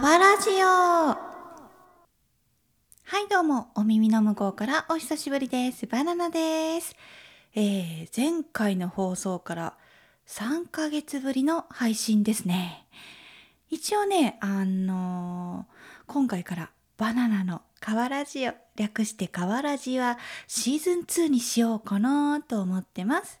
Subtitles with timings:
[0.00, 0.66] わラジオ。
[0.66, 1.18] は
[3.18, 5.86] いどうもお耳の向こうからお久しぶりです。
[5.86, 6.94] バナナです、
[7.54, 9.74] えー、前回の放送から
[10.26, 12.86] 3ヶ月ぶりの配信ですね。
[13.70, 23.40] 一応ねあのー、今回からバナナの瓦ラジオ略して瓦ラジはシーズン2にしようかなと思ってます。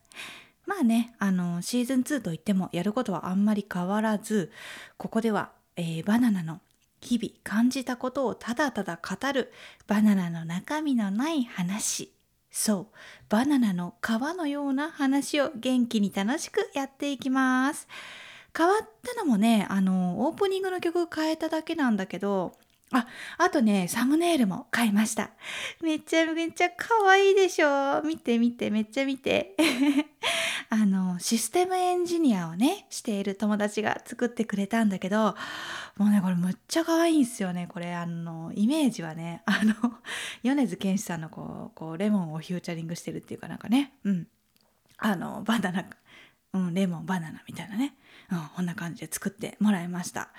[0.64, 4.50] まあね、あの、シーズン2といってもやることはあんまり変わらず、
[4.96, 6.60] ここではえーバナナの
[7.00, 9.52] 日々感じたことをただただ語る
[9.86, 12.10] バナナの中身のない話。
[12.50, 12.96] そう。
[13.28, 17.86] バナナの皮のような話を元気に楽しくやっていきます。
[18.56, 22.54] 変わったのもねあのオープニングの曲変えただけなんだけど
[22.90, 25.32] ああとねサムネイルも変えました。
[25.82, 28.02] めちゃめちゃ可愛いでしょ？
[28.02, 29.54] 見て見てめっちゃ見て。
[30.68, 35.36] あのシステムエンジニアをねしている友達が作ってくれたんだけど
[35.96, 37.68] もうねこれむっちゃ可愛いんですよね。
[37.72, 39.42] これあのイメージはね。
[39.46, 39.74] あの
[40.42, 43.94] 米津玄師さんのこうこうレモンをフューチャリングしてるっていうかなんかね。
[44.04, 44.26] うん。
[44.98, 45.86] あのバナナ。
[46.52, 47.42] うんレモンバナナ。
[47.46, 47.94] みたいなね、
[48.30, 50.30] うん、こんな感じで作ってもらいました。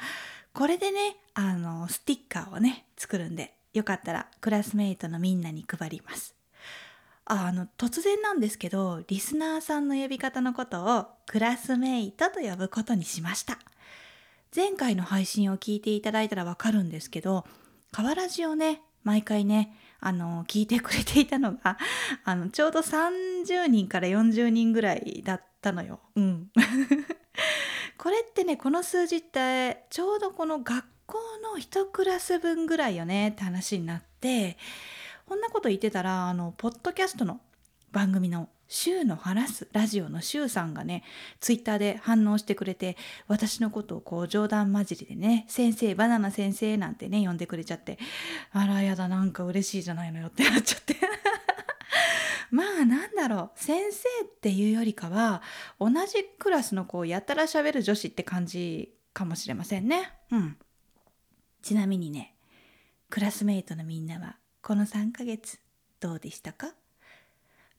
[0.53, 6.36] これでねあのスティッカーをね作るんでよかったらクラスメイトのみんなに配ります。
[7.29, 13.59] あの突然なんですけどリスナーさんの呼び方のことをクラスメイトと呼ぶことにしました
[14.55, 17.45] 前回の配信を聞いていただいたらわかるんですけど
[17.91, 21.77] 河原ジをね毎回ねあの聞いてくれていたのが
[22.23, 25.99] あのちょうど30人から40人ぐらいだったのよ。
[26.15, 26.51] うん、
[27.97, 34.57] これってねこの数字ってちょうどこの学校の一クラス分ぐらいよねって話になって
[35.27, 37.41] こんなこと言ってたらあのポッドキャストの
[37.91, 41.03] 番組の「週の話すラジオ」の週さんがね
[41.41, 42.95] ツイッターで反応してくれて
[43.27, 47.99] 私のことをこう冗談交じりでね「先生バナナ先生」なんてね呼んでくれちゃって
[48.53, 50.95] あらやだなんか嬉しいじゃないのよってなっちゃって。
[52.49, 55.41] まあなんだろう先生っていうよりかは
[55.77, 60.13] 同じクラスのこうやたら喋る女子って感じかもしれませんね。
[60.31, 60.57] うん。
[61.61, 62.37] ちなみにね
[63.09, 64.37] クラスメイトのみんなは
[64.67, 65.59] この3ヶ月
[66.01, 66.73] どうでしたか？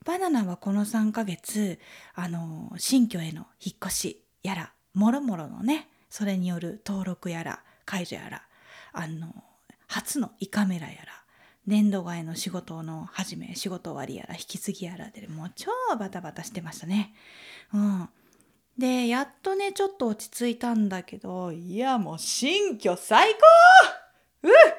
[0.07, 1.79] バナナはこの3ヶ月
[2.15, 8.43] あの新居への引っ越しやらもろもろのねそれによる登録やら解除やら
[8.95, 9.35] あの
[9.87, 11.13] 初の胃カメラやら
[11.67, 17.13] 年度外の仕事の始め仕事終わりやら引き継ぎやらでもう超バタバタしてましたね。
[17.75, 18.09] うん、
[18.79, 23.39] でやっとねちょっと落ち着いたんだけどいやもう新居最高！
[24.45, 24.78] うっ！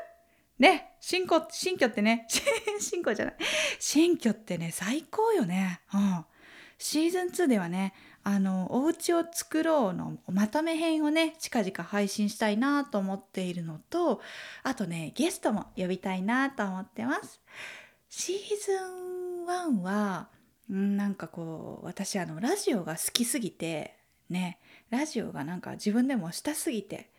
[0.60, 2.28] ね新居新居ってね
[2.80, 3.36] 新居じゃない
[3.80, 5.82] 新居ってね最高よね。
[5.94, 6.26] うん、
[6.78, 7.94] シーズン2ではね
[8.24, 14.22] あのお家を作ろうのまとめ編をね近々配信したいなと思っているのと
[14.64, 17.42] あとねゲストも呼びたいなと思ってます。
[18.10, 20.30] シーズン1は
[20.72, 23.96] んなんかこう私あのラジオが好きすぎて
[24.30, 24.60] ね
[24.90, 27.10] ラジオがなんか自分でもしたすぎて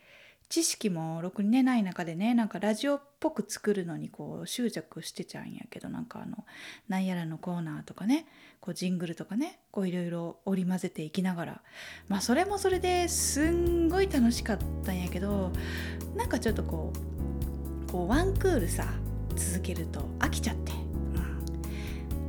[0.50, 6.44] 知識もろくにねない中でねなんかラジオっぽく作るのにこう執着してちゃうんやけどなんかあの
[6.88, 8.26] なんやらのコーナーとかね
[8.60, 11.62] こうジングルとかねこういろいろ織り交ぜていきながら。
[12.08, 15.52] まあそれもそれですんごい楽しかったんやけど
[16.16, 16.92] なんかちょっとこ
[17.88, 18.88] うこうワンクールさ
[19.36, 20.72] 続けると飽きちゃって、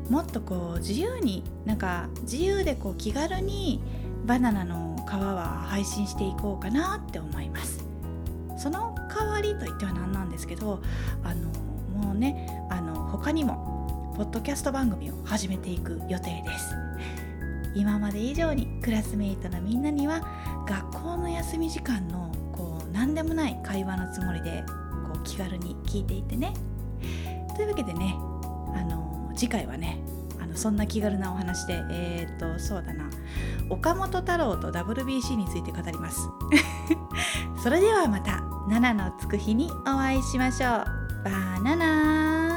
[0.05, 3.81] うん、もっとこう自由になんか自由でこう気軽に
[4.25, 7.80] バナナの皮は配信していこうかなって思います。
[8.61, 10.83] その代わりといっては何なんですけど
[11.23, 11.49] あの
[11.99, 16.75] もうねあの他にもポッドキャスト番組を始めていく予定です。
[17.73, 20.21] 今まで以上にクラスメイトのみんなには
[20.67, 24.63] 学校の休み時間のこう何でもない会話のつもりで
[25.11, 26.53] こう気軽に聞いていてね。
[27.55, 28.15] というわけでね
[28.75, 30.03] あの次回はね
[30.39, 33.09] あのそんな気軽なお話でえっ、とそうだな。
[33.71, 36.29] 岡本太郎と WBC について語ります。
[37.63, 38.50] それではまた。
[38.67, 40.69] 7のつく日にお会いしましょう。
[41.23, 41.31] バ
[41.61, 42.50] ナナ